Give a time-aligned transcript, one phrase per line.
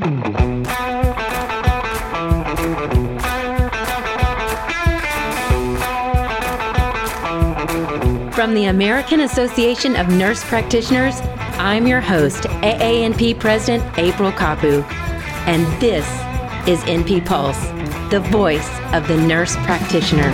[0.00, 0.08] From
[8.54, 11.20] the American Association of Nurse Practitioners,
[11.58, 14.82] I'm your host, AANP President April Kapu,
[15.46, 16.06] and this
[16.66, 17.60] is NP Pulse,
[18.10, 20.30] the voice of the nurse practitioner.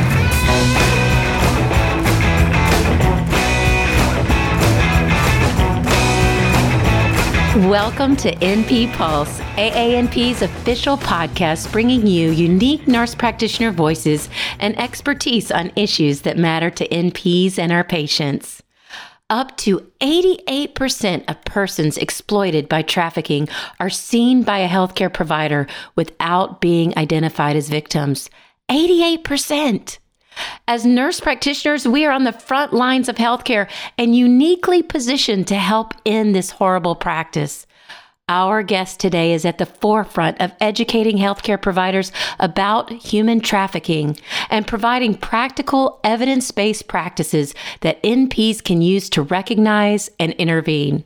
[7.68, 14.28] Welcome to NP Pulse, AANP's official podcast, bringing you unique nurse practitioner voices
[14.58, 18.62] and expertise on issues that matter to NPs and our patients.
[19.30, 23.48] Up to 88% of persons exploited by trafficking
[23.80, 28.28] are seen by a healthcare provider without being identified as victims.
[28.68, 29.96] 88%.
[30.68, 35.54] As nurse practitioners, we are on the front lines of healthcare and uniquely positioned to
[35.54, 37.66] help end this horrible practice.
[38.28, 44.18] Our guest today is at the forefront of educating healthcare providers about human trafficking
[44.50, 51.04] and providing practical evidence based practices that NPs can use to recognize and intervene.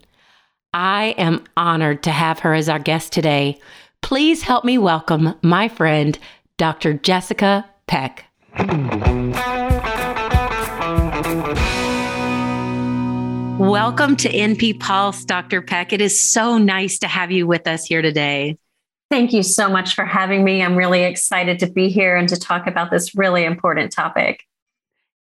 [0.72, 3.58] I am honored to have her as our guest today.
[4.00, 6.18] Please help me welcome my friend,
[6.56, 6.94] Dr.
[6.94, 8.24] Jessica Peck.
[13.60, 15.60] Welcome to NP Pulse, Dr.
[15.60, 15.92] Peck.
[15.92, 18.56] It is so nice to have you with us here today.
[19.10, 20.62] Thank you so much for having me.
[20.62, 24.46] I'm really excited to be here and to talk about this really important topic.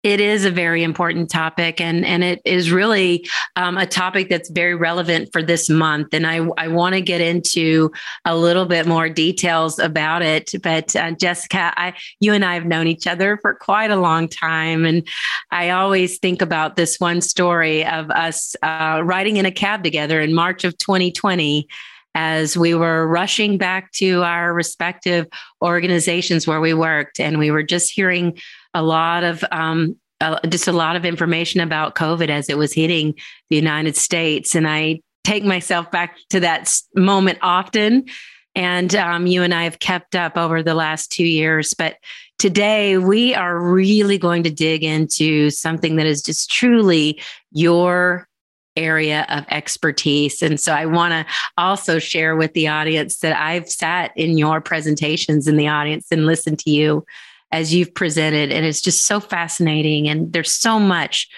[0.02, 4.48] It is a very important topic, and, and it is really um, a topic that's
[4.48, 6.14] very relevant for this month.
[6.14, 7.90] And I, I want to get into
[8.24, 10.52] a little bit more details about it.
[10.62, 14.26] But uh, Jessica, I, you and I have known each other for quite a long
[14.26, 14.86] time.
[14.86, 15.06] And
[15.50, 20.22] I always think about this one story of us uh, riding in a cab together
[20.22, 21.68] in March of 2020
[22.14, 25.26] as we were rushing back to our respective
[25.62, 27.20] organizations where we worked.
[27.20, 28.38] And we were just hearing
[28.74, 32.72] a lot of um, uh, just a lot of information about COVID as it was
[32.72, 33.14] hitting
[33.48, 34.54] the United States.
[34.54, 38.06] And I take myself back to that moment often.
[38.54, 41.72] And um, you and I have kept up over the last two years.
[41.72, 41.96] But
[42.38, 47.22] today we are really going to dig into something that is just truly
[47.52, 48.28] your
[48.76, 50.42] area of expertise.
[50.42, 54.60] And so I want to also share with the audience that I've sat in your
[54.60, 57.04] presentations in the audience and listened to you
[57.52, 58.52] as you've presented.
[58.52, 60.08] And it's just so fascinating.
[60.08, 61.28] And there's so much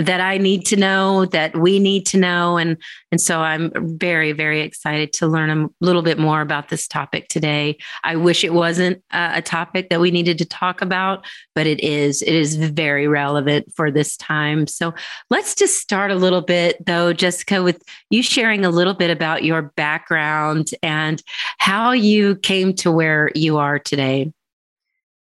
[0.00, 2.56] that I need to know, that we need to know.
[2.56, 2.76] And,
[3.12, 7.28] and so I'm very, very excited to learn a little bit more about this topic
[7.28, 7.78] today.
[8.02, 11.24] I wish it wasn't a, a topic that we needed to talk about,
[11.54, 12.22] but it is.
[12.22, 14.66] It is very relevant for this time.
[14.66, 14.92] So
[15.30, 17.80] let's just start a little bit, though, Jessica, with
[18.10, 21.22] you sharing a little bit about your background and
[21.58, 24.32] how you came to where you are today.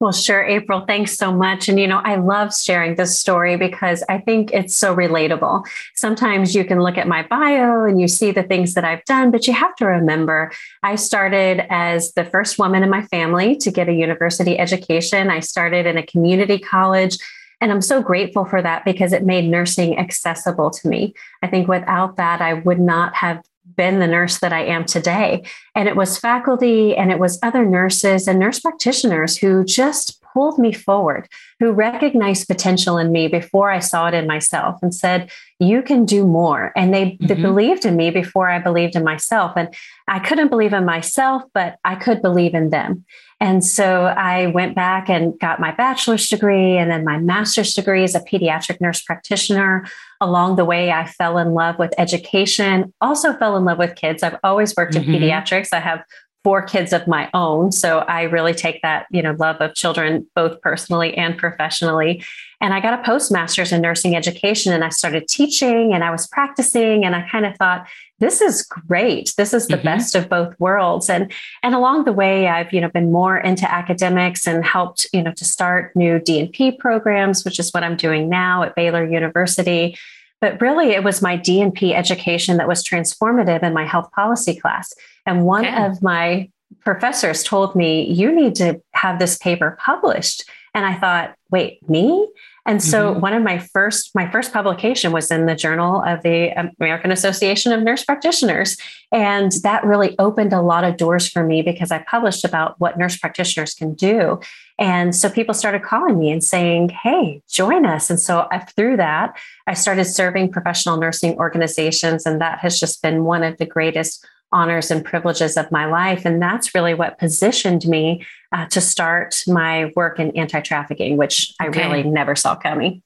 [0.02, 0.80] Well, sure, April.
[0.84, 1.68] Thanks so much.
[1.68, 5.64] And, you know, I love sharing this story because I think it's so relatable.
[5.94, 9.30] Sometimes you can look at my bio and you see the things that I've done,
[9.30, 10.50] but you have to remember
[10.82, 15.30] I started as the first woman in my family to get a university education.
[15.30, 17.16] I started in a community college.
[17.60, 21.14] And I'm so grateful for that because it made nursing accessible to me.
[21.42, 25.44] I think without that, I would not have been the nurse that I am today.
[25.74, 30.58] And it was faculty and it was other nurses and nurse practitioners who just pulled
[30.58, 31.28] me forward,
[31.60, 36.04] who recognized potential in me before I saw it in myself and said, You can
[36.04, 36.72] do more.
[36.76, 37.26] And they, mm-hmm.
[37.26, 39.52] they believed in me before I believed in myself.
[39.56, 39.72] And
[40.08, 43.04] I couldn't believe in myself, but I could believe in them.
[43.40, 48.04] And so I went back and got my bachelor's degree and then my master's degree
[48.04, 49.84] as a pediatric nurse practitioner.
[50.22, 54.22] Along the way, I fell in love with education, also fell in love with kids.
[54.22, 55.12] I've always worked mm-hmm.
[55.12, 55.70] in pediatrics.
[55.72, 56.04] I have
[56.44, 60.26] four kids of my own so i really take that you know love of children
[60.34, 62.22] both personally and professionally
[62.60, 66.26] and i got a postmaster's in nursing education and i started teaching and i was
[66.26, 67.86] practicing and i kind of thought
[68.18, 69.84] this is great this is the mm-hmm.
[69.84, 71.32] best of both worlds and
[71.62, 75.32] and along the way i've you know been more into academics and helped you know
[75.32, 79.96] to start new dnp programs which is what i'm doing now at baylor university
[80.42, 84.92] but really, it was my DNP education that was transformative in my health policy class.
[85.24, 85.86] And one okay.
[85.86, 86.50] of my
[86.80, 90.44] professors told me, You need to have this paper published.
[90.74, 92.28] And I thought, Wait, me?
[92.66, 93.20] And so mm-hmm.
[93.20, 96.50] one of my first my first publication was in the Journal of the
[96.80, 98.76] American Association of Nurse Practitioners
[99.12, 102.96] and that really opened a lot of doors for me because I published about what
[102.96, 104.40] nurse practitioners can do.
[104.82, 108.96] And so people started calling me and saying, "Hey, join us." And so I, through
[108.96, 109.38] that,
[109.68, 114.26] I started serving professional nursing organizations and that has just been one of the greatest
[114.50, 116.24] honors and privileges of my life.
[116.24, 121.54] And that's really what positioned me uh, to start my work in anti trafficking, which
[121.62, 121.84] okay.
[121.84, 123.04] I really never saw coming.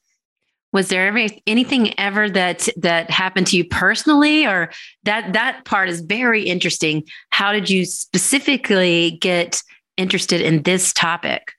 [0.73, 4.71] Was there ever anything ever that that happened to you personally, or
[5.05, 7.05] that that part is very interesting?
[7.29, 9.63] How did you specifically get
[9.99, 11.53] interested in this topic?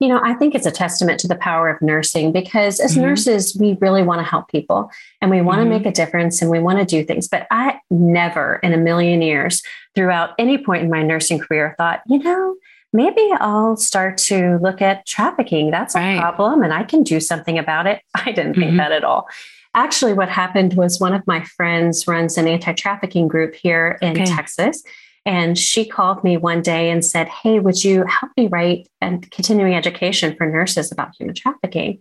[0.00, 3.02] You know, I think it's a testament to the power of nursing because as mm-hmm.
[3.02, 5.70] nurses, we really want to help people and we want to mm-hmm.
[5.70, 7.28] make a difference and we want to do things.
[7.28, 9.62] But I never in a million years
[9.94, 12.56] throughout any point in my nursing career thought, you know,
[12.92, 15.70] maybe I'll start to look at trafficking.
[15.70, 18.02] That's a problem and I can do something about it.
[18.14, 18.76] I didn't think mm-hmm.
[18.78, 19.28] that at all.
[19.74, 24.12] Actually, what happened was one of my friends runs an anti trafficking group here in
[24.12, 24.24] okay.
[24.24, 24.82] Texas.
[25.26, 29.30] And she called me one day and said, Hey, would you help me write and
[29.30, 31.98] continuing education for nurses about human trafficking?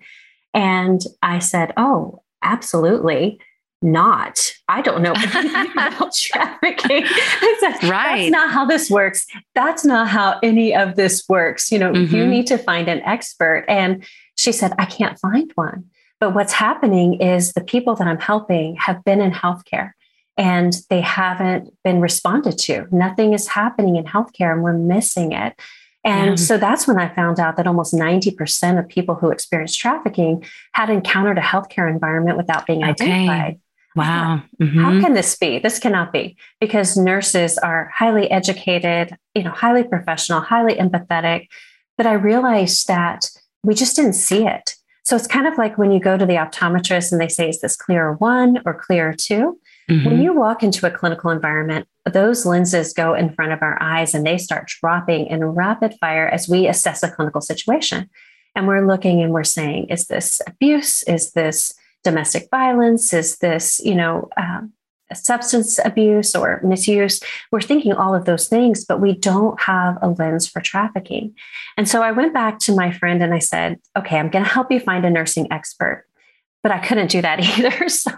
[0.53, 3.39] And I said, Oh, absolutely
[3.81, 4.53] not.
[4.67, 5.13] I don't know
[5.71, 7.05] about trafficking.
[7.59, 8.23] Said, right.
[8.23, 9.25] That's not how this works.
[9.55, 11.71] That's not how any of this works.
[11.71, 12.15] You know, mm-hmm.
[12.15, 13.65] you need to find an expert.
[13.67, 14.03] And
[14.35, 15.85] she said, I can't find one.
[16.19, 19.91] But what's happening is the people that I'm helping have been in healthcare
[20.39, 22.87] and they haven't been responded to.
[22.91, 25.59] Nothing is happening in healthcare and we're missing it.
[26.05, 26.35] And yeah.
[26.37, 30.89] so that's when I found out that almost 90% of people who experience trafficking had
[30.89, 33.03] encountered a healthcare environment without being okay.
[33.03, 33.59] identified.
[33.97, 34.43] Wow.
[34.61, 34.79] Mm-hmm.
[34.79, 35.59] How can this be?
[35.59, 41.47] This cannot be because nurses are highly educated, you know, highly professional, highly empathetic.
[41.97, 43.29] But I realized that
[43.61, 44.75] we just didn't see it.
[45.03, 47.59] So it's kind of like when you go to the optometrist and they say, is
[47.59, 49.59] this clear one or clear 2
[49.89, 50.07] Mm-hmm.
[50.07, 54.13] When you walk into a clinical environment, those lenses go in front of our eyes
[54.13, 58.09] and they start dropping in rapid fire as we assess a clinical situation.
[58.55, 61.03] And we're looking and we're saying, is this abuse?
[61.03, 63.13] Is this domestic violence?
[63.13, 64.73] Is this, you know, um,
[65.13, 67.19] substance abuse or misuse?
[67.51, 71.33] We're thinking all of those things, but we don't have a lens for trafficking.
[71.77, 74.51] And so I went back to my friend and I said, okay, I'm going to
[74.51, 76.05] help you find a nursing expert
[76.61, 77.89] but I couldn't do that either.
[77.89, 78.11] So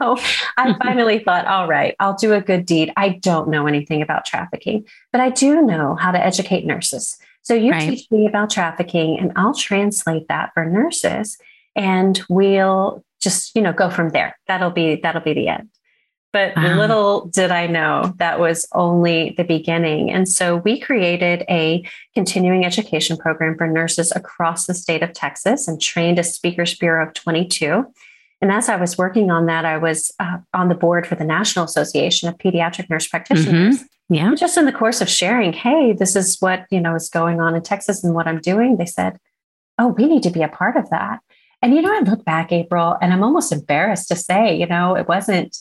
[0.58, 0.82] I mm-hmm.
[0.82, 2.92] finally thought, all right, I'll do a good deed.
[2.98, 7.18] I don't know anything about trafficking, but I do know how to educate nurses.
[7.44, 7.90] So you right.
[7.90, 11.38] teach me about trafficking and I'll translate that for nurses
[11.76, 14.38] and we'll just, you know, go from there.
[14.48, 15.70] That'll be that'll be the end.
[16.34, 16.78] But wow.
[16.78, 20.12] little did I know that was only the beginning.
[20.12, 21.84] And so we created a
[22.14, 27.06] continuing education program for nurses across the state of Texas and trained a speakers bureau
[27.06, 27.86] of 22.
[28.42, 31.24] And as I was working on that, I was uh, on the board for the
[31.24, 33.78] National Association of Pediatric Nurse Practitioners.
[33.78, 33.86] Mm-hmm.
[34.14, 34.36] Yeah.
[34.36, 37.56] just in the course of sharing, hey, this is what, you know, is going on
[37.56, 39.18] in Texas and what I'm doing, they said,
[39.80, 41.20] oh, we need to be a part of that.
[41.62, 44.96] And you know, I look back, April, and I'm almost embarrassed to say, you know,
[44.96, 45.56] it wasn't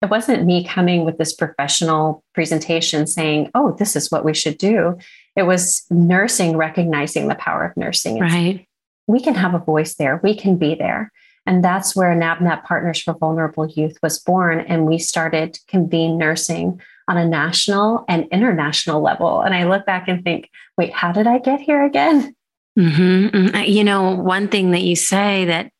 [0.00, 4.56] it wasn't me coming with this professional presentation saying, oh, this is what we should
[4.56, 4.96] do.
[5.34, 8.20] It was nursing recognizing the power of nursing.
[8.20, 8.68] Right.
[9.08, 10.20] We can have a voice there.
[10.22, 11.10] We can be there.
[11.48, 14.60] And that's where NAPNAP Partners for Vulnerable Youth was born.
[14.60, 16.78] And we started convene nursing
[17.08, 19.40] on a national and international level.
[19.40, 22.36] And I look back and think, wait, how did I get here again?
[22.78, 23.34] Mm-hmm.
[23.34, 23.64] mm-hmm.
[23.64, 25.72] You know, one thing that you say that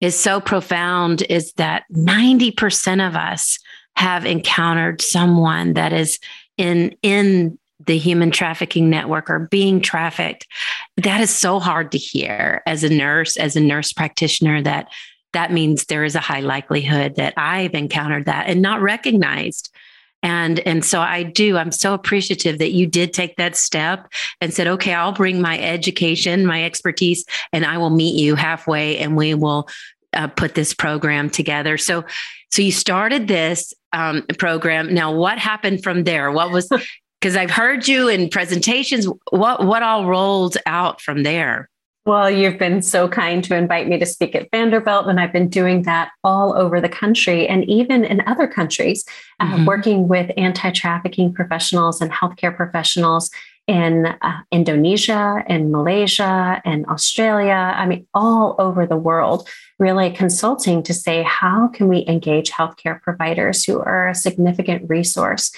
[0.00, 3.60] is so profound is that 90% of us
[3.94, 6.18] have encountered someone that is
[6.56, 10.46] in in the human trafficking network or being trafficked
[10.96, 14.88] that is so hard to hear as a nurse as a nurse practitioner that
[15.32, 19.72] that means there is a high likelihood that i've encountered that and not recognized.
[20.22, 24.08] And and so i do i'm so appreciative that you did take that step
[24.40, 28.96] and said okay i'll bring my education my expertise and i will meet you halfway
[28.98, 29.68] and we will
[30.16, 31.78] uh, put this program together.
[31.78, 32.04] So
[32.50, 34.94] so you started this um, program.
[34.94, 36.30] Now what happened from there?
[36.32, 36.70] What was
[37.26, 39.08] because I've heard you in presentations.
[39.32, 41.68] What what all rolled out from there?
[42.04, 45.48] Well, you've been so kind to invite me to speak at Vanderbilt, and I've been
[45.48, 49.04] doing that all over the country and even in other countries,
[49.40, 49.62] uh, mm-hmm.
[49.62, 53.28] uh, working with anti trafficking professionals and healthcare professionals
[53.66, 57.74] in uh, Indonesia and Malaysia and Australia.
[57.76, 59.48] I mean, all over the world,
[59.80, 65.50] really consulting to say, how can we engage healthcare providers who are a significant resource?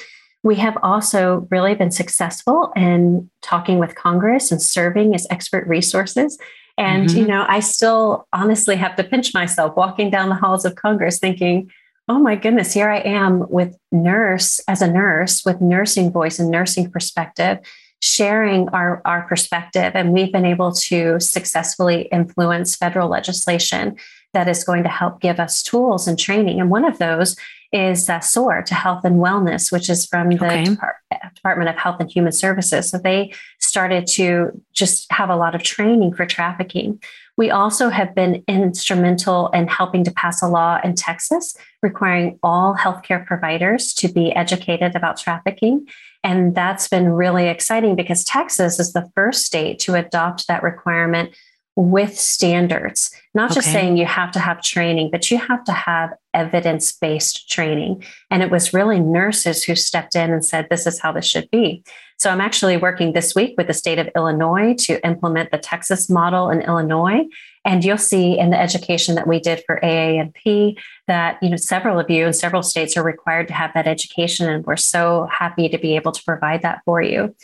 [0.49, 6.39] We have also really been successful in talking with Congress and serving as expert resources.
[6.79, 7.19] And, mm-hmm.
[7.19, 11.19] you know, I still honestly have to pinch myself walking down the halls of Congress
[11.19, 11.71] thinking,
[12.09, 16.51] oh my goodness, here I am with nurse as a nurse with nursing voice and
[16.51, 17.59] nursing perspective,
[18.01, 19.93] sharing our, our perspective.
[19.95, 23.97] And we've been able to successfully influence federal legislation
[24.33, 26.59] that is going to help give us tools and training.
[26.59, 27.37] And one of those
[27.73, 30.65] is uh, SOAR to Health and Wellness, which is from the okay.
[30.65, 30.97] Depart-
[31.35, 32.91] Department of Health and Human Services.
[32.91, 37.01] So they started to just have a lot of training for trafficking.
[37.37, 42.75] We also have been instrumental in helping to pass a law in Texas requiring all
[42.75, 45.87] healthcare providers to be educated about trafficking.
[46.25, 51.31] And that's been really exciting because Texas is the first state to adopt that requirement
[51.79, 56.11] with standards, not just saying you have to have training, but you have to have
[56.35, 58.03] evidence based training.
[58.33, 61.49] And it was really nurses who stepped in and said, this is how this should
[61.53, 61.85] be.
[62.19, 66.11] So I'm actually working this week with the state of Illinois to implement the Texas
[66.11, 67.29] model in Illinois.
[67.65, 72.01] And you'll see in the education that we did for AANP that, you know, several
[72.01, 74.49] of you in several states are required to have that education.
[74.49, 77.37] And we're so happy to be able to provide that for you.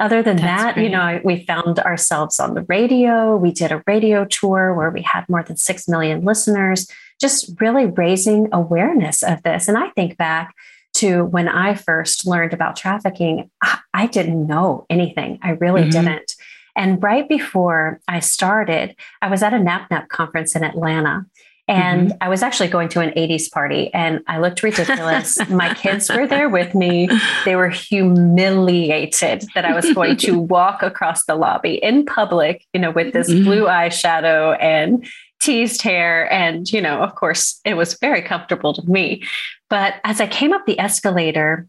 [0.00, 0.84] Other than That's that, great.
[0.84, 3.36] you know, we found ourselves on the radio.
[3.36, 7.86] We did a radio tour where we had more than 6 million listeners, just really
[7.86, 9.68] raising awareness of this.
[9.68, 10.52] And I think back
[10.94, 13.50] to when I first learned about trafficking,
[13.94, 15.38] I didn't know anything.
[15.42, 15.90] I really mm-hmm.
[15.90, 16.34] didn't.
[16.76, 21.26] And right before I started, I was at a NAPNAP conference in Atlanta.
[21.66, 22.18] And mm-hmm.
[22.20, 25.38] I was actually going to an 80s party and I looked ridiculous.
[25.48, 27.08] My kids were there with me.
[27.46, 32.80] They were humiliated that I was going to walk across the lobby in public, you
[32.80, 33.44] know, with this mm-hmm.
[33.44, 35.06] blue eyeshadow and
[35.40, 36.30] teased hair.
[36.30, 39.24] And, you know, of course, it was very comfortable to me.
[39.70, 41.66] But as I came up the escalator,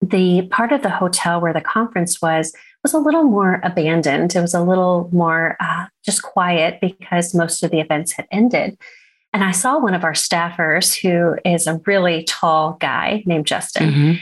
[0.00, 2.52] the part of the hotel where the conference was
[2.82, 4.34] was a little more abandoned.
[4.34, 8.76] It was a little more uh, just quiet because most of the events had ended.
[9.32, 13.90] And I saw one of our staffers who is a really tall guy named Justin,
[13.90, 14.12] mm-hmm.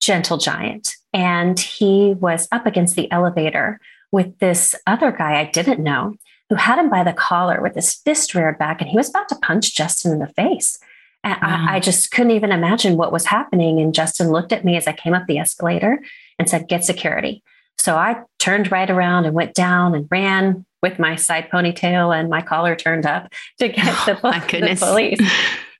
[0.00, 0.94] gentle giant.
[1.12, 3.80] And he was up against the elevator
[4.12, 6.16] with this other guy I didn't know
[6.50, 8.80] who had him by the collar with his fist reared back.
[8.80, 10.78] And he was about to punch Justin in the face.
[11.22, 11.66] And wow.
[11.68, 13.80] I, I just couldn't even imagine what was happening.
[13.80, 16.00] And Justin looked at me as I came up the escalator
[16.38, 17.42] and said, Get security.
[17.78, 22.28] So I turned right around and went down and ran with my side ponytail and
[22.28, 25.20] my collar turned up to get the, oh, the police.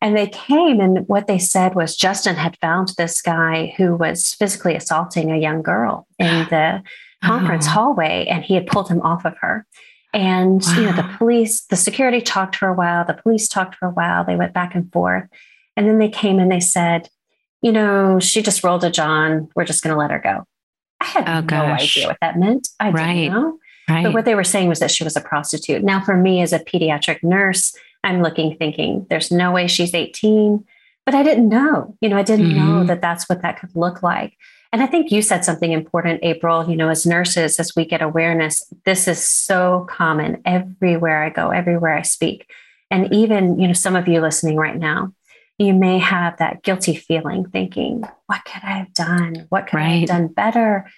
[0.00, 4.34] And they came, and what they said was Justin had found this guy who was
[4.34, 6.82] physically assaulting a young girl in the
[7.23, 7.70] conference oh.
[7.70, 9.66] hallway, and he had pulled him off of her.
[10.12, 10.75] And wow.
[10.75, 13.92] you know, the police, the security talked for a while, the police talked for a
[13.92, 15.25] while, they went back and forth.
[15.75, 17.08] And then they came and they said,
[17.62, 19.49] you know, she just rolled a John.
[19.56, 20.44] We're just going to let her go.
[21.00, 22.68] I had oh, no idea what that meant.
[22.78, 23.14] I right.
[23.14, 23.58] didn't know.
[23.88, 24.04] Right.
[24.04, 25.82] But what they were saying was that she was a prostitute.
[25.82, 30.64] Now, for me as a pediatric nurse, I'm looking, thinking, there's no way she's 18.
[31.04, 32.58] But I didn't know, you know, I didn't mm-hmm.
[32.58, 34.36] know that that's what that could look like.
[34.72, 36.68] And I think you said something important, April.
[36.68, 41.50] You know, as nurses, as we get awareness, this is so common everywhere I go,
[41.50, 42.50] everywhere I speak.
[42.90, 45.12] And even, you know, some of you listening right now,
[45.58, 49.46] you may have that guilty feeling thinking, what could I have done?
[49.50, 49.84] What could right.
[49.84, 50.90] I have done better?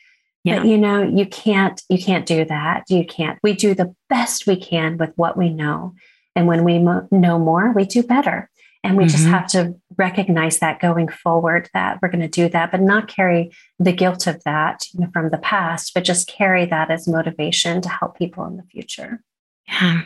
[0.46, 0.60] Yeah.
[0.60, 2.84] But you know, you can't you can't do that.
[2.88, 3.36] You can't.
[3.42, 5.94] We do the best we can with what we know.
[6.36, 8.48] And when we mo- know more, we do better.
[8.84, 9.10] And we mm-hmm.
[9.10, 13.08] just have to recognize that going forward that we're going to do that, but not
[13.08, 13.50] carry
[13.80, 17.80] the guilt of that you know, from the past, but just carry that as motivation
[17.80, 19.20] to help people in the future.
[19.66, 20.02] Yeah.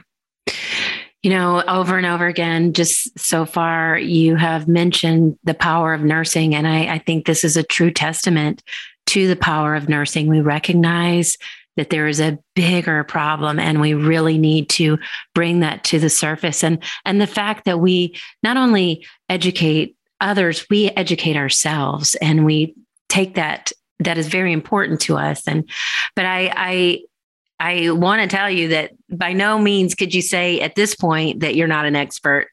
[1.22, 6.00] You know, over and over again, just so far, you have mentioned the power of
[6.00, 6.54] nursing.
[6.54, 8.62] And I, I think this is a true testament
[9.10, 10.28] to the power of nursing.
[10.28, 11.36] We recognize
[11.76, 14.98] that there is a bigger problem and we really need to
[15.34, 20.66] bring that to the surface and and the fact that we not only educate others
[20.68, 22.74] we educate ourselves and we
[23.08, 25.68] take that that is very important to us and
[26.14, 27.00] but i i
[27.86, 31.40] i want to tell you that by no means could you say at this point
[31.40, 32.48] that you're not an expert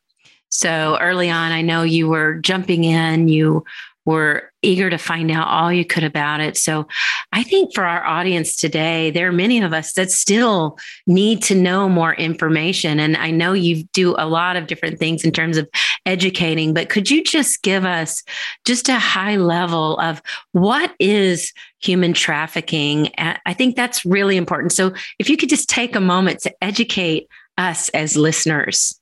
[0.50, 3.66] so early on i know you were jumping in you
[4.06, 6.58] were eager to find out all you could about it.
[6.58, 6.88] So
[7.32, 11.56] I think for our audience today, there are many of us that still need to
[11.56, 13.00] know more information.
[13.00, 15.70] And I know you do a lot of different things in terms of
[16.06, 18.24] educating, but could you just give us
[18.66, 20.22] just a high level of
[20.52, 23.10] what is human trafficking?
[23.18, 24.74] I think that's really important.
[24.74, 29.00] So if you could just take a moment to educate us as listeners.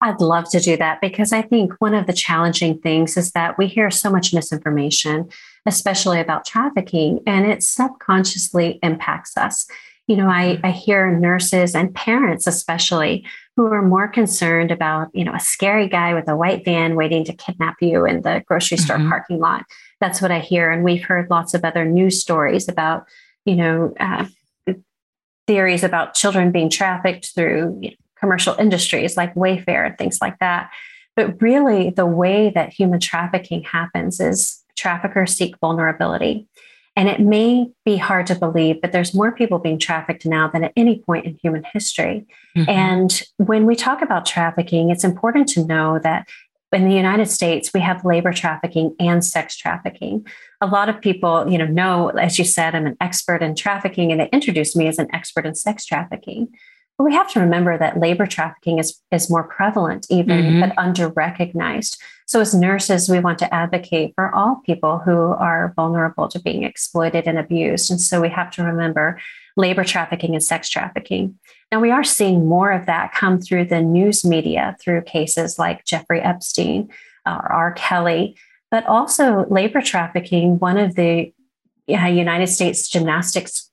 [0.00, 3.58] I'd love to do that because I think one of the challenging things is that
[3.58, 5.28] we hear so much misinformation,
[5.66, 9.66] especially about trafficking, and it subconsciously impacts us.
[10.06, 13.24] You know, I, I hear nurses and parents, especially,
[13.56, 17.24] who are more concerned about, you know, a scary guy with a white van waiting
[17.24, 19.10] to kidnap you in the grocery store mm-hmm.
[19.10, 19.66] parking lot.
[20.00, 20.70] That's what I hear.
[20.70, 23.06] And we've heard lots of other news stories about,
[23.44, 24.26] you know, uh,
[25.46, 30.38] theories about children being trafficked through you know, commercial industries like Wayfair and things like
[30.38, 30.70] that.
[31.16, 36.46] But really, the way that human trafficking happens is traffickers seek vulnerability.
[36.96, 40.64] And it may be hard to believe, but there's more people being trafficked now than
[40.64, 42.26] at any point in human history.
[42.56, 42.70] Mm-hmm.
[42.70, 46.28] And when we talk about trafficking, it's important to know that
[46.72, 50.26] in the United States, we have labor trafficking and sex trafficking.
[50.60, 54.12] A lot of people, you know, know, as you said, I'm an expert in trafficking,
[54.12, 56.48] and they introduced me as an expert in sex trafficking.
[57.00, 60.60] But we have to remember that labor trafficking is, is more prevalent, even mm-hmm.
[60.60, 61.98] but under recognized.
[62.26, 66.62] So, as nurses, we want to advocate for all people who are vulnerable to being
[66.62, 67.90] exploited and abused.
[67.90, 69.18] And so, we have to remember
[69.56, 71.38] labor trafficking and sex trafficking.
[71.72, 75.86] Now, we are seeing more of that come through the news media through cases like
[75.86, 76.90] Jeffrey Epstein
[77.24, 77.72] or R.
[77.72, 78.36] Kelly,
[78.70, 80.58] but also labor trafficking.
[80.58, 81.32] One of the
[81.88, 83.69] uh, United States gymnastics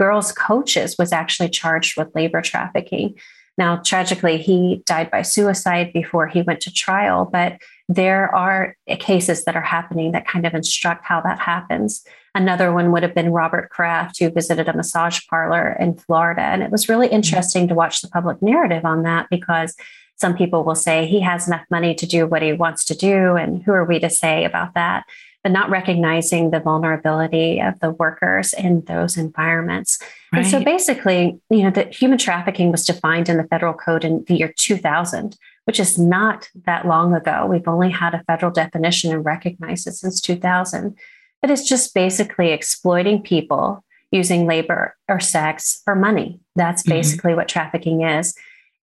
[0.00, 3.14] girls' coaches was actually charged with labor trafficking.
[3.58, 9.44] Now, tragically, he died by suicide before he went to trial, but there are cases
[9.44, 12.02] that are happening that kind of instruct how that happens.
[12.34, 16.40] Another one would have been Robert Kraft, who visited a massage parlor in Florida.
[16.40, 17.16] And it was really mm-hmm.
[17.16, 19.76] interesting to watch the public narrative on that because
[20.16, 23.36] some people will say he has enough money to do what he wants to do.
[23.36, 25.04] And who are we to say about that?
[25.42, 29.98] But not recognizing the vulnerability of the workers in those environments.
[30.32, 30.40] Right.
[30.40, 34.24] And so basically, you know, the human trafficking was defined in the federal code in
[34.26, 37.46] the year 2000, which is not that long ago.
[37.46, 40.96] We've only had a federal definition and recognized it since 2000.
[41.40, 46.40] But it's just basically exploiting people using labor or sex or money.
[46.54, 46.98] That's mm-hmm.
[46.98, 47.38] basically mm-hmm.
[47.38, 48.34] what trafficking is.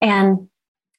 [0.01, 0.49] And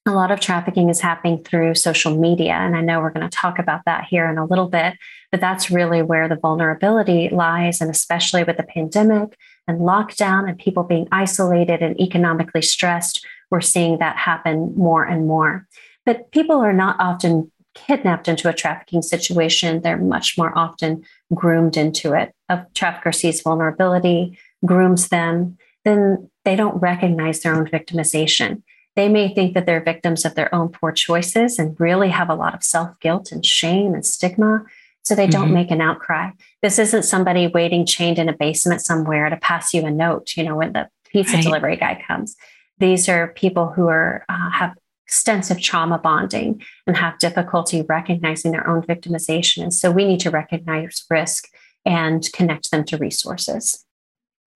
[0.08, 2.54] a lot of trafficking is happening through social media.
[2.54, 4.94] And I know we're going to talk about that here in a little bit,
[5.30, 7.80] but that's really where the vulnerability lies.
[7.80, 9.36] And especially with the pandemic
[9.66, 15.26] and lockdown and people being isolated and economically stressed, we're seeing that happen more and
[15.26, 15.66] more.
[16.04, 21.76] But people are not often kidnapped into a trafficking situation, they're much more often groomed
[21.76, 22.34] into it.
[22.48, 28.62] A trafficker sees vulnerability, grooms them, then they don't recognize their own victimization
[28.98, 32.34] they may think that they're victims of their own poor choices and really have a
[32.34, 34.64] lot of self guilt and shame and stigma.
[35.04, 35.54] So they don't mm-hmm.
[35.54, 36.30] make an outcry.
[36.62, 40.42] This isn't somebody waiting chained in a basement somewhere to pass you a note, you
[40.42, 41.44] know, when the pizza right.
[41.44, 42.34] delivery guy comes.
[42.78, 44.74] These are people who are uh, have
[45.06, 49.62] extensive trauma bonding and have difficulty recognizing their own victimization.
[49.62, 51.44] And so we need to recognize risk
[51.86, 53.84] and connect them to resources.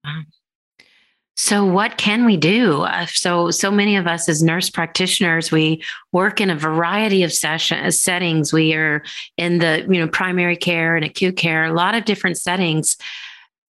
[0.04, 0.22] Wow.
[1.34, 2.82] So, what can we do?
[2.82, 7.32] Uh, so, so many of us as nurse practitioners, we work in a variety of
[7.32, 8.52] session, settings.
[8.52, 9.02] We are
[9.38, 12.98] in the you know primary care and acute care, a lot of different settings.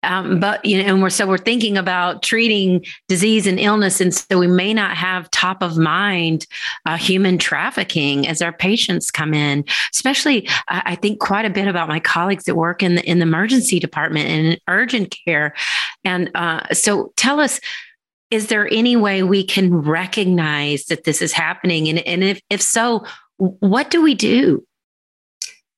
[0.02, 4.14] Um, but you know, and we're so we're thinking about treating disease and illness, and
[4.14, 6.46] so we may not have top of mind
[6.86, 9.64] uh, human trafficking as our patients come in.
[9.92, 13.18] Especially, I, I think quite a bit about my colleagues that work in the in
[13.18, 15.54] the emergency department and in urgent care,
[16.04, 17.60] and uh, so tell us.
[18.30, 21.90] Is there any way we can recognize that this is happening?
[21.90, 23.04] And, and if, if so,
[23.36, 24.64] what do we do?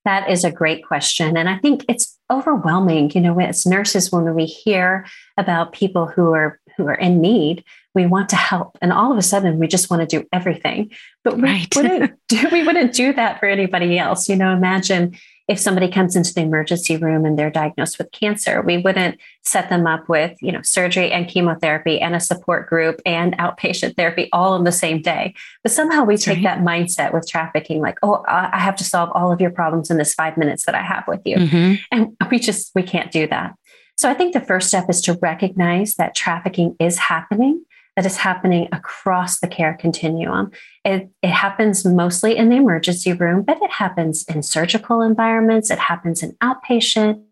[0.04, 1.36] That is a great question.
[1.36, 5.06] And I think it's overwhelming, you know, as nurses, when we hear
[5.38, 7.64] about people who are who are in need,
[7.94, 8.76] we want to help.
[8.82, 10.90] And all of a sudden we just want to do everything.
[11.22, 11.76] But we right.
[11.76, 14.28] wouldn't do we wouldn't do that for anybody else.
[14.28, 18.62] You know, imagine if somebody comes into the emergency room and they're diagnosed with cancer,
[18.62, 23.00] we wouldn't set them up with, you know, surgery and chemotherapy and a support group
[23.04, 25.34] and outpatient therapy all in the same day.
[25.62, 26.44] But somehow we That's take right.
[26.44, 29.98] that mindset with trafficking, like, oh, I have to solve all of your problems in
[29.98, 31.36] this five minutes that I have with you.
[31.36, 31.74] Mm-hmm.
[31.92, 33.54] And we just, we can't do that.
[33.96, 37.64] So I think the first step is to recognize that trafficking is happening
[37.96, 40.50] that is happening across the care continuum.
[40.84, 45.78] It, it happens mostly in the emergency room, but it happens in surgical environments, it
[45.78, 47.22] happens in outpatient,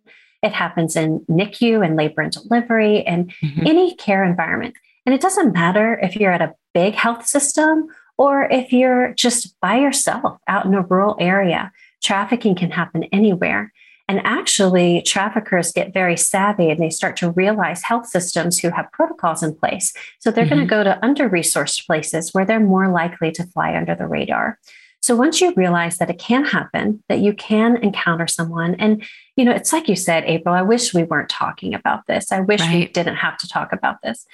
[0.42, 3.66] it happens in NICU and labor and delivery and mm-hmm.
[3.66, 4.74] any care environment.
[5.04, 7.86] And it doesn't matter if you're at a big health system
[8.18, 11.72] or if you're just by yourself out in a rural area.
[12.02, 13.72] Trafficking can happen anywhere.
[14.12, 18.92] And actually, traffickers get very savvy and they start to realize health systems who have
[18.92, 19.94] protocols in place.
[20.18, 20.54] So they're mm-hmm.
[20.54, 24.06] going to go to under resourced places where they're more likely to fly under the
[24.06, 24.58] radar.
[25.00, 29.02] So once you realize that it can happen, that you can encounter someone, and
[29.34, 32.30] you know, it's like you said, April, I wish we weren't talking about this.
[32.30, 32.74] I wish right.
[32.74, 34.26] we didn't have to talk about this.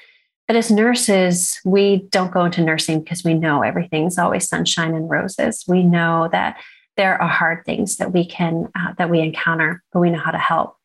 [0.48, 5.08] But as nurses, we don't go into nursing because we know everything's always sunshine and
[5.08, 5.64] roses.
[5.68, 6.56] We know that
[6.98, 10.30] there are hard things that we can uh, that we encounter but we know how
[10.30, 10.76] to help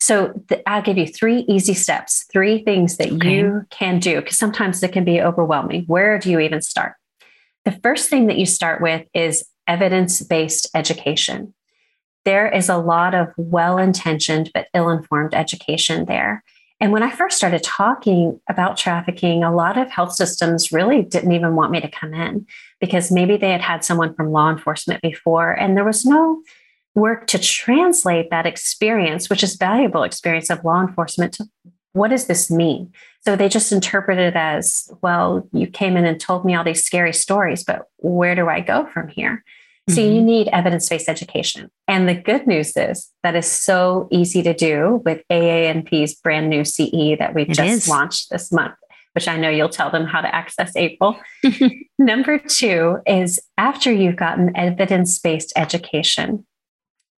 [0.00, 3.36] so th- i'll give you three easy steps three things that okay.
[3.36, 6.94] you can do because sometimes it can be overwhelming where do you even start
[7.68, 11.54] the first thing that you start with is evidence based education.
[12.24, 16.42] There is a lot of well intentioned but ill informed education there.
[16.80, 21.32] And when I first started talking about trafficking, a lot of health systems really didn't
[21.32, 22.46] even want me to come in
[22.80, 26.40] because maybe they had had someone from law enforcement before and there was no
[26.94, 31.48] work to translate that experience, which is valuable experience of law enforcement to
[31.92, 32.92] what does this mean?
[33.22, 36.84] So they just interpret it as, well, you came in and told me all these
[36.84, 39.42] scary stories, but where do I go from here?
[39.88, 40.14] So mm-hmm.
[40.14, 41.70] you need evidence-based education.
[41.86, 46.64] And the good news is that is so easy to do with AANP's brand new
[46.64, 47.88] CE that we've it just is.
[47.88, 48.74] launched this month,
[49.14, 51.18] which I know you'll tell them how to access April.
[51.98, 56.46] Number two is after you've gotten evidence-based education,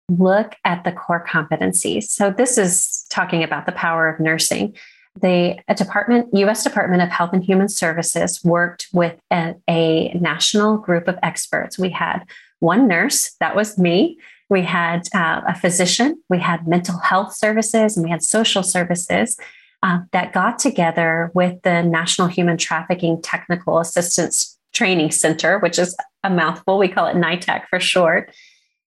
[0.08, 2.04] look at the core competencies.
[2.04, 4.76] So this is talking about the power of nursing.
[5.20, 6.64] The department, U.S.
[6.64, 11.78] Department of Health and Human Services worked with a, a national group of experts.
[11.78, 12.24] We had
[12.60, 14.18] one nurse, that was me.
[14.48, 19.38] We had uh, a physician, we had mental health services, and we had social services
[19.82, 25.96] uh, that got together with the National Human Trafficking Technical Assistance Training Center, which is
[26.22, 26.78] a mouthful.
[26.78, 28.32] We call it NITAC for short.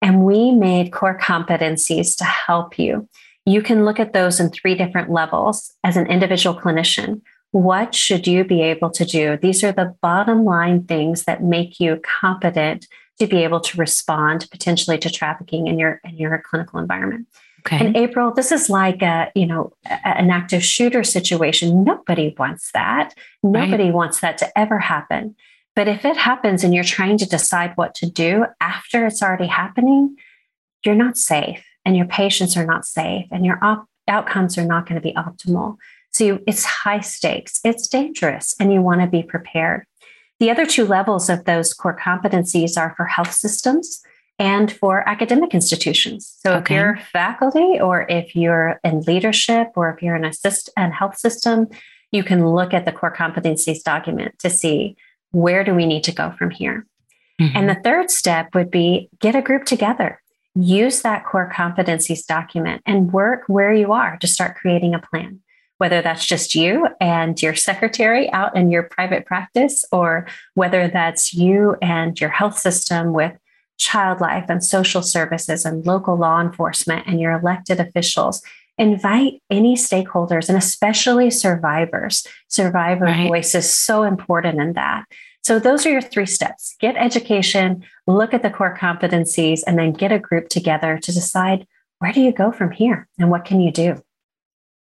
[0.01, 3.09] And we made core competencies to help you.
[3.49, 7.23] You can look at those in three different levels as an individual clinician.
[7.53, 9.39] What should you be able to do?
[9.41, 12.87] These are the bottom line things that make you competent
[13.19, 17.27] to be able to respond potentially to trafficking in your in your clinical environment.
[17.61, 17.87] Okay.
[17.87, 19.73] In April, this is like a, you know,
[20.05, 21.85] an active shooter situation.
[21.85, 23.15] Nobody wants that.
[23.43, 23.95] Nobody right.
[23.95, 25.35] wants that to ever happen.
[25.75, 29.47] But if it happens and you're trying to decide what to do after it's already
[29.47, 30.17] happening,
[30.85, 34.87] you're not safe and your patients are not safe and your op- outcomes are not
[34.87, 35.79] going to be optimal.
[36.11, 39.87] So you, it's high stakes, it's dangerous, and you want to be prepared.
[40.39, 44.03] The other two levels of those core competencies are for health systems
[44.39, 46.37] and for academic institutions.
[46.45, 46.75] So okay.
[46.75, 50.93] if you're faculty or if you're in leadership or if you're in a syst- and
[50.93, 51.69] health system,
[52.13, 54.95] you can look at the core competencies document to see
[55.31, 56.85] where do we need to go from here.
[57.41, 57.57] Mm-hmm.
[57.57, 60.21] And the third step would be get a group together.
[60.61, 65.41] Use that core competencies document and work where you are to start creating a plan
[65.79, 71.33] whether that's just you and your secretary out in your private practice, or whether that's
[71.33, 73.33] you and your health system with
[73.79, 78.43] child life and social services and local law enforcement and your elected officials.
[78.77, 82.27] Invite any stakeholders and especially survivors.
[82.49, 83.29] Survivor right.
[83.29, 85.05] voice is so important in that.
[85.49, 89.95] So, those are your three steps get education, look at the core competencies, and then
[89.95, 91.67] get a group together to decide
[92.01, 94.03] where do you go from here and what can you do?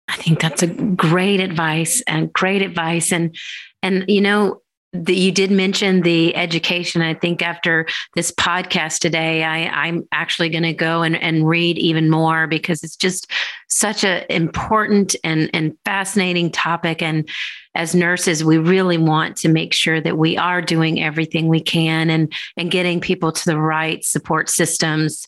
[0.08, 3.12] I think that's a great advice and great advice.
[3.12, 3.36] And
[3.82, 4.62] and you know,
[5.06, 7.02] you did mention the education.
[7.02, 11.78] I think after this podcast today, I, I'm actually going to go and, and read
[11.78, 13.30] even more because it's just
[13.68, 17.02] such an important and, and fascinating topic.
[17.02, 17.28] And
[17.74, 22.10] as nurses, we really want to make sure that we are doing everything we can
[22.10, 25.26] and, and getting people to the right support systems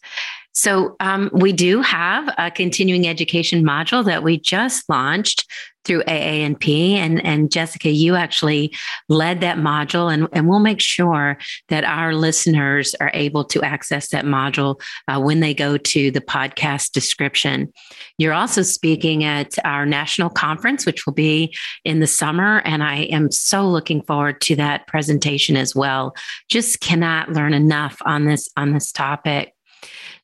[0.59, 5.49] so um, we do have a continuing education module that we just launched
[5.85, 6.95] through AANP.
[6.95, 8.75] And, and Jessica, you actually
[9.09, 14.09] led that module, and, and we'll make sure that our listeners are able to access
[14.09, 17.73] that module uh, when they go to the podcast description.
[18.19, 22.63] You're also speaking at our national conference, which will be in the summer.
[22.65, 26.17] And I am so looking forward to that presentation as well.
[26.49, 29.55] Just cannot learn enough on this on this topic.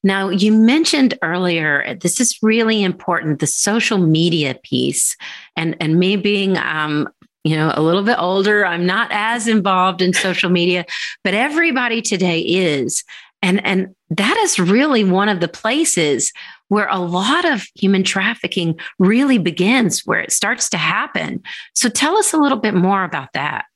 [0.03, 5.17] Now, you mentioned earlier, this is really important the social media piece.
[5.57, 7.09] And, and me being, um,
[7.43, 10.85] you know, a little bit older, I'm not as involved in social media,
[11.23, 13.03] but everybody today is.
[13.43, 16.33] And, and that is really one of the places
[16.69, 21.43] where a lot of human trafficking really begins, where it starts to happen.
[21.75, 23.67] So tell us a little bit more about that.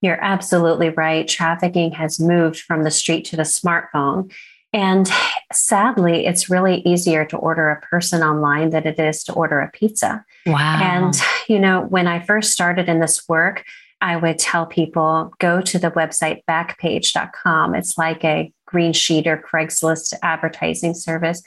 [0.00, 1.26] You're absolutely right.
[1.26, 4.32] Trafficking has moved from the street to the smartphone.
[4.74, 5.08] And
[5.52, 9.70] sadly, it's really easier to order a person online than it is to order a
[9.70, 10.24] pizza.
[10.46, 10.80] Wow.
[10.82, 11.14] And,
[11.48, 13.64] you know, when I first started in this work,
[14.00, 17.76] I would tell people go to the website backpage.com.
[17.76, 21.40] It's like a green sheet or Craigslist advertising service.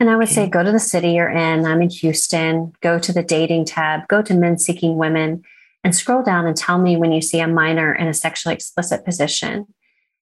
[0.00, 0.34] And I would okay.
[0.34, 1.66] say, go to the city you're in.
[1.66, 2.72] I'm in Houston.
[2.80, 5.42] Go to the dating tab, go to men seeking women,
[5.84, 9.04] and scroll down and tell me when you see a minor in a sexually explicit
[9.04, 9.66] position.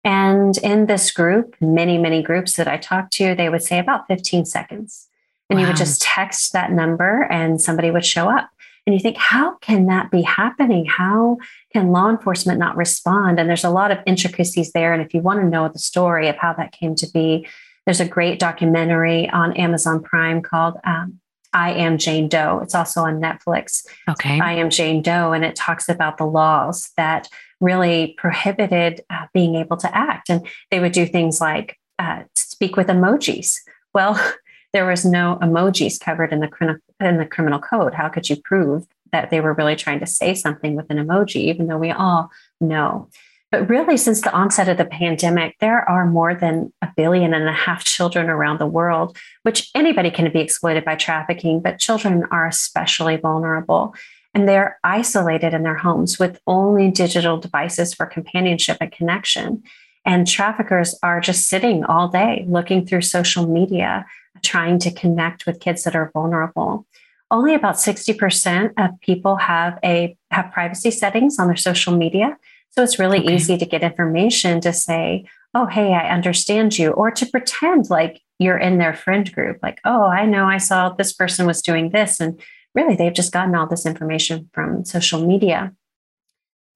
[0.06, 4.08] And in this group, many, many groups that I talked to, they would say about
[4.08, 5.08] 15 seconds.
[5.50, 5.63] And wow.
[5.63, 8.50] you would just text that number and somebody would show up.
[8.86, 10.86] And you think, how can that be happening?
[10.86, 11.38] How
[11.74, 13.39] can law enforcement not respond?
[13.39, 14.94] And there's a lot of intricacies there.
[14.94, 17.48] And if you want to know the story of how that came to be,
[17.86, 21.20] there's a great documentary on Amazon Prime called um,
[21.52, 22.60] I Am Jane Doe.
[22.62, 23.88] It's also on Netflix.
[24.08, 24.39] Okay.
[24.39, 25.32] I Am Jane Doe.
[25.32, 27.28] And it talks about the laws that
[27.65, 30.30] really prohibited uh, being able to act.
[30.30, 33.58] And they would do things like uh, speak with emojis.
[33.93, 34.21] Well,
[34.73, 37.93] there was no emojis covered in the, in the criminal code.
[37.93, 41.38] How could you prove that they were really trying to say something with an emoji,
[41.38, 42.30] even though we all
[42.62, 43.10] know?
[43.51, 47.47] But really, since the onset of the pandemic, there are more than a billion and
[47.47, 52.25] a half children around the world, which anybody can be exploited by trafficking, but children
[52.32, 53.95] are especially vulnerable.
[54.36, 59.63] And they're isolated in their homes with only digital devices for companionship and connection.
[60.06, 64.06] And traffickers are just sitting all day looking through social media,
[64.43, 66.86] trying to connect with kids that are vulnerable.
[67.32, 72.38] Only about 60% of people have a have privacy settings on their social media.
[72.71, 73.34] So it's really okay.
[73.34, 78.21] easy to get information to say, oh, hey, I understand you, or to pretend like
[78.38, 81.91] you're in their friend group, like, oh, I know I saw this person was doing
[81.91, 82.19] this.
[82.19, 82.39] And
[82.75, 85.73] really, they've just gotten all this information from social media.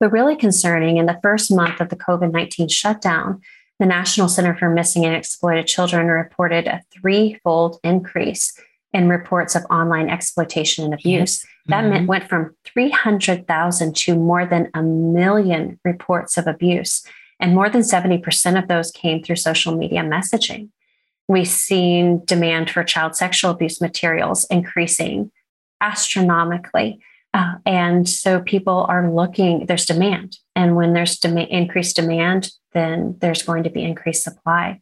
[0.00, 3.40] But really concerning, in the first month of the COVID 19 shutdown,
[3.78, 8.58] the National Center for Missing and Exploited Children reported a threefold increase
[8.92, 11.42] in reports of online exploitation and abuse.
[11.42, 11.46] Yes.
[11.66, 12.06] That mm-hmm.
[12.06, 17.04] went from 300,000 to more than a million reports of abuse.
[17.38, 20.70] And more than 70% of those came through social media messaging.
[21.28, 25.30] We've seen demand for child sexual abuse materials increasing
[25.80, 27.00] astronomically.
[27.32, 30.38] Uh, and so people are looking, there's demand.
[30.56, 34.80] And when there's dem- increased demand, then there's going to be increased supply.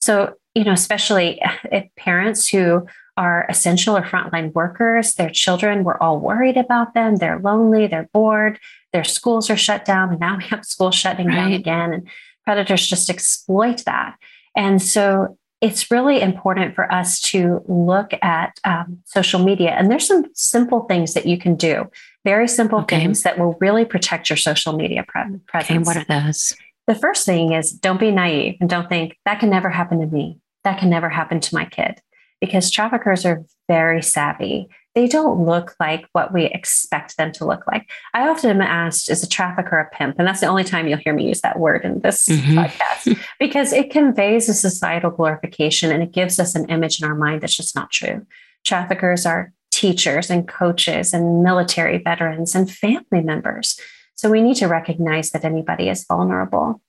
[0.00, 5.14] So, you know, especially if parents who are essential or frontline workers.
[5.14, 7.16] Their children, we're all worried about them.
[7.16, 8.58] They're lonely, they're bored,
[8.92, 10.10] their schools are shut down.
[10.10, 11.36] And now we have schools shutting right.
[11.36, 11.92] down again.
[11.92, 12.08] And
[12.44, 14.16] predators just exploit that.
[14.56, 19.70] And so it's really important for us to look at um, social media.
[19.70, 21.90] And there's some simple things that you can do,
[22.22, 22.98] very simple okay.
[22.98, 25.70] things that will really protect your social media pre- presence.
[25.70, 26.54] Okay, what are those?
[26.86, 30.06] The first thing is don't be naive and don't think that can never happen to
[30.06, 30.38] me.
[30.64, 31.98] That can never happen to my kid
[32.42, 34.68] because traffickers are very savvy.
[34.94, 37.90] They don't look like what we expect them to look like.
[38.12, 40.16] I often am asked, is a trafficker a pimp?
[40.18, 42.58] And that's the only time you'll hear me use that word in this mm-hmm.
[42.58, 47.16] podcast because it conveys a societal glorification and it gives us an image in our
[47.16, 48.24] mind that's just not true.
[48.64, 53.78] Traffickers are teachers and coaches and military veterans and family members.
[54.14, 56.80] So we need to recognize that anybody is vulnerable.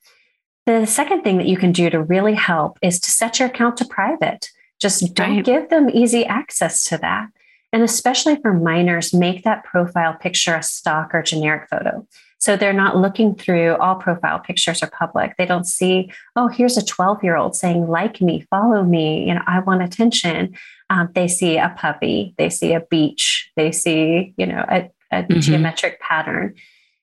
[0.68, 3.78] The second thing that you can do to really help is to set your account
[3.78, 4.50] to private.
[4.80, 5.46] Just don't right.
[5.46, 7.30] give them easy access to that.
[7.76, 12.08] And especially for minors, make that profile picture a stock or generic photo.
[12.38, 15.36] So they're not looking through all profile pictures are public.
[15.38, 19.34] They don't see, oh, here's a 12 year old saying, like me, follow me, you
[19.34, 20.56] know, I want attention.
[20.90, 25.24] Um, they see a puppy, they see a beach, they see, you know, a, a
[25.24, 25.40] mm-hmm.
[25.42, 26.56] geometric pattern.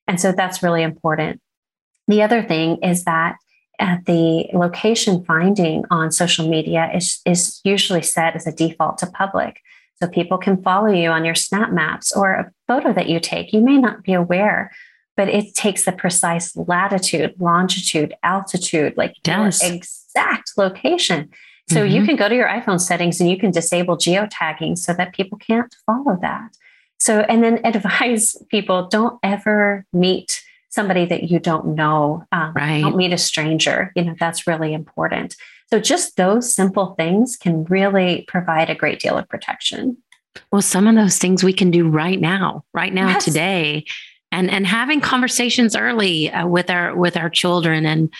[0.08, 1.42] And so that's really important.
[2.08, 3.37] The other thing is that
[3.78, 9.06] at the location finding on social media is, is usually set as a default to
[9.06, 9.61] public.
[10.03, 13.53] So people can follow you on your snap maps or a photo that you take.
[13.53, 14.73] You may not be aware,
[15.17, 21.31] but it takes the precise latitude, longitude, altitude, like your exact location.
[21.71, 21.95] So mm-hmm.
[21.95, 25.38] you can go to your iPhone settings and you can disable geotagging so that people
[25.38, 26.57] can't follow that.
[26.99, 32.25] So, and then advise people don't ever meet somebody that you don't know.
[32.33, 32.81] Um, right.
[32.81, 33.93] Don't meet a stranger.
[33.95, 35.37] You know, that's really important.
[35.72, 39.96] So just those simple things can really provide a great deal of protection.
[40.50, 43.24] Well, some of those things we can do right now, right now, yes.
[43.24, 43.87] today,
[44.30, 48.12] and and having conversations early uh, with our with our children and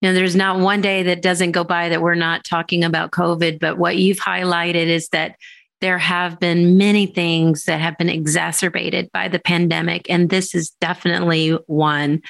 [0.00, 3.12] you know there's not one day that doesn't go by that we're not talking about
[3.12, 5.36] covid but what you've highlighted is that
[5.82, 10.70] there have been many things that have been exacerbated by the pandemic, and this is
[10.80, 12.22] definitely one.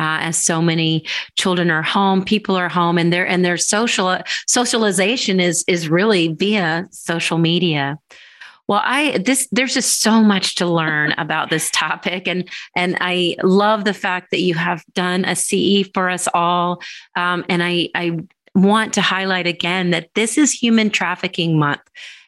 [0.00, 1.04] Uh, as so many
[1.36, 6.28] children are home, people are home, and their and their social socialization is is really
[6.28, 7.98] via social media.
[8.66, 13.36] Well, I this there's just so much to learn about this topic, and and I
[13.42, 16.80] love the fact that you have done a CE for us all,
[17.14, 18.20] um, and I I
[18.54, 21.82] want to highlight again that this is Human Trafficking Month.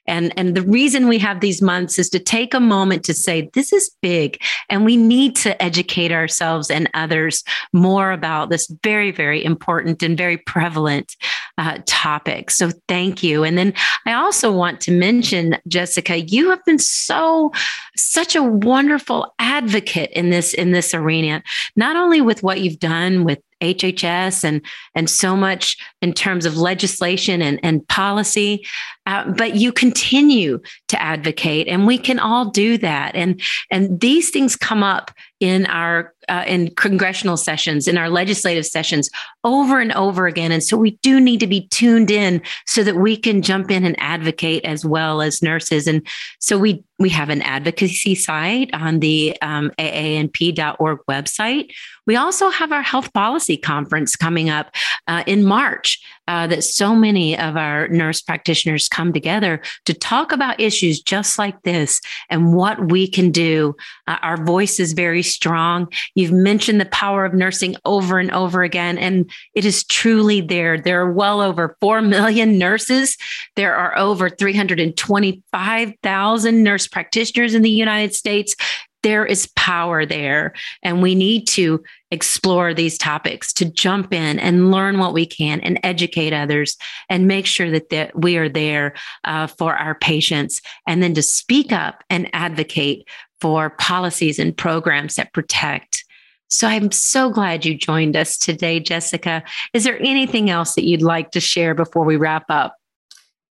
[0.06, 3.50] And, and the reason we have these months is to take a moment to say,
[3.54, 9.10] this is big, and we need to educate ourselves and others more about this very,
[9.10, 11.16] very important and very prevalent
[11.58, 12.50] uh, topic.
[12.50, 13.44] So thank you.
[13.44, 13.74] And then
[14.06, 17.52] I also want to mention, Jessica, you have been so,
[17.96, 21.42] such a wonderful advocate in this, in this arena,
[21.76, 24.61] not only with what you've done with HHS and
[24.94, 28.66] and so much in terms of legislation and, and policy,
[29.07, 33.14] uh, but you continue to advocate, and we can all do that.
[33.14, 35.11] And and these things come up
[35.42, 39.11] in our uh, in congressional sessions, in our legislative sessions,
[39.42, 40.52] over and over again.
[40.52, 43.85] And so we do need to be tuned in so that we can jump in
[43.85, 45.88] and advocate as well as nurses.
[45.88, 46.07] And
[46.38, 51.72] so we we have an advocacy site on the um, aanp.org website.
[52.07, 54.72] We also have our health policy conference coming up
[55.09, 60.30] uh, in March uh, that so many of our nurse practitioners come together to talk
[60.32, 63.74] about issues just like this and what we can do.
[64.06, 65.88] Uh, our voice is very strong.
[66.14, 70.80] You've mentioned the power of nursing over and over again, and it is truly there.
[70.80, 73.16] There are well over 4 million nurses.
[73.56, 78.54] There are over 325,000 nurse practitioners in the United States
[79.02, 80.52] there is power there.
[80.82, 85.60] And we need to explore these topics to jump in and learn what we can
[85.60, 86.76] and educate others
[87.08, 91.22] and make sure that, that we are there uh, for our patients and then to
[91.22, 93.08] speak up and advocate
[93.40, 96.04] for policies and programs that protect.
[96.48, 99.42] So I'm so glad you joined us today, Jessica.
[99.72, 102.76] Is there anything else that you'd like to share before we wrap up?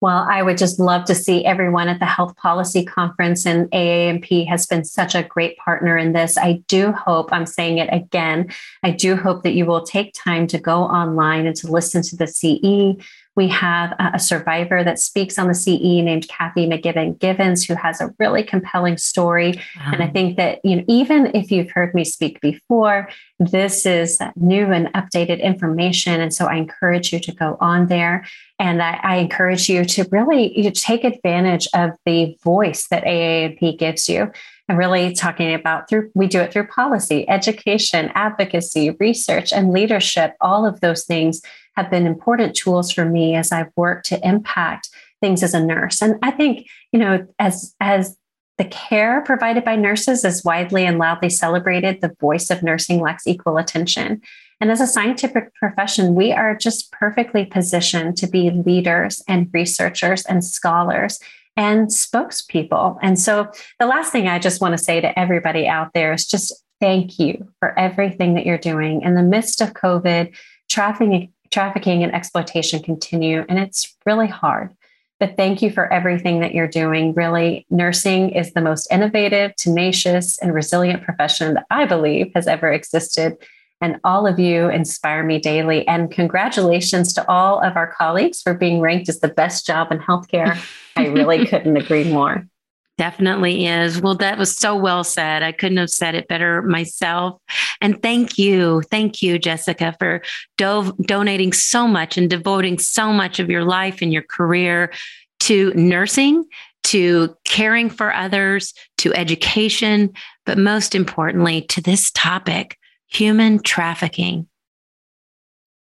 [0.00, 4.46] Well, I would just love to see everyone at the Health Policy Conference, and AANP
[4.48, 6.37] has been such a great partner in this.
[6.37, 8.52] I do hope, I'm saying it again,
[8.83, 12.16] I do hope that you will take time to go online and to listen to
[12.16, 13.02] the CE
[13.37, 18.01] we have a survivor that speaks on the CE named Kathy McGibbon Givens, who has
[18.01, 19.61] a really compelling story.
[19.77, 19.90] Wow.
[19.92, 23.09] And I think that, you know, even if you've heard me speak before,
[23.40, 26.20] this is new and updated information.
[26.20, 28.25] And so I encourage you to go on there.
[28.61, 33.79] And I, I encourage you to really you take advantage of the voice that AANP
[33.79, 34.31] gives you
[34.68, 40.35] and really talking about through we do it through policy education advocacy research and leadership
[40.40, 41.42] all of those things
[41.77, 44.89] have been important tools for me as I've worked to impact
[45.21, 46.03] things as a nurse.
[46.03, 48.17] And I think, you know, as as
[48.57, 53.27] the care provided by nurses is widely and loudly celebrated, the voice of nursing lacks
[53.27, 54.23] equal attention.
[54.61, 60.25] And as a scientific profession, we are just perfectly positioned to be leaders and researchers
[60.27, 61.19] and scholars
[61.57, 62.99] and spokespeople.
[63.03, 66.27] And so the last thing I just want to say to everybody out there is
[66.27, 70.35] just thank you for everything that you're doing in the midst of COVID.
[70.69, 74.75] Trafficking, trafficking and exploitation continue, and it's really hard.
[75.21, 77.14] But thank you for everything that you're doing.
[77.14, 82.73] Really, nursing is the most innovative, tenacious, and resilient profession that I believe has ever
[82.73, 83.37] existed.
[83.81, 85.87] And all of you inspire me daily.
[85.87, 89.99] And congratulations to all of our colleagues for being ranked as the best job in
[89.99, 90.59] healthcare.
[90.97, 92.47] I really couldn't agree more.
[92.96, 94.00] Definitely is.
[94.00, 95.42] Well, that was so well said.
[95.42, 97.40] I couldn't have said it better myself.
[97.80, 98.83] And thank you.
[98.83, 100.22] Thank you, Jessica, for
[100.57, 104.92] do- donating so much and devoting so much of your life and your career
[105.40, 106.44] to nursing,
[106.85, 110.12] to caring for others, to education,
[110.46, 112.78] but most importantly, to this topic
[113.09, 114.46] human trafficking.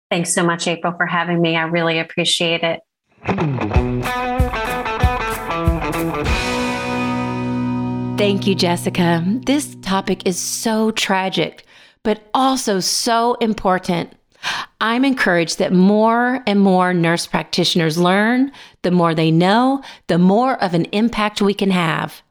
[0.09, 1.55] Thanks so much, April, for having me.
[1.55, 2.81] I really appreciate it.
[8.17, 9.23] Thank you, Jessica.
[9.45, 11.65] This topic is so tragic,
[12.01, 14.13] but also so important.
[14.79, 20.61] I'm encouraged that more and more nurse practitioners learn, the more they know, the more
[20.63, 22.21] of an impact we can have.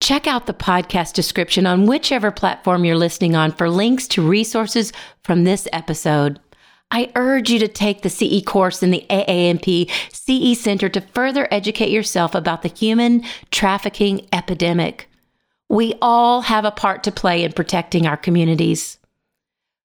[0.00, 4.90] Check out the podcast description on whichever platform you're listening on for links to resources
[5.22, 6.40] from this episode.
[6.92, 11.48] I urge you to take the CE course in the AANP CE Center to further
[11.50, 15.08] educate yourself about the human trafficking epidemic.
[15.70, 18.98] We all have a part to play in protecting our communities.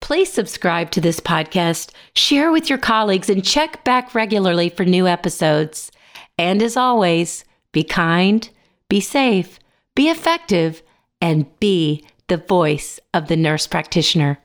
[0.01, 5.07] Please subscribe to this podcast, share with your colleagues, and check back regularly for new
[5.07, 5.93] episodes.
[6.37, 8.49] And as always, be kind,
[8.89, 9.61] be safe,
[9.95, 10.83] be effective,
[11.21, 14.41] and be the voice of the nurse practitioner.